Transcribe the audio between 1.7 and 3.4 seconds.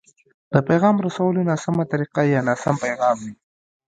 طريقه يا ناسم پيغام وي.